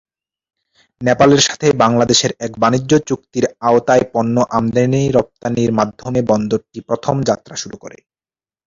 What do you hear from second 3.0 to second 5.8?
চুক্তির আওতায় পণ্য আমদানি-রপ্তানির